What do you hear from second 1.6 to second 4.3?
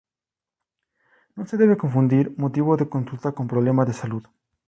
confundir motivo de consulta con problema de salud.